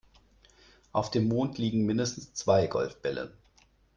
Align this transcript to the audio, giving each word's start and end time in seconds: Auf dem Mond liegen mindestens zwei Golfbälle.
Auf 0.93 1.11
dem 1.11 1.27
Mond 1.27 1.59
liegen 1.59 1.85
mindestens 1.85 2.33
zwei 2.33 2.65
Golfbälle. 2.65 3.37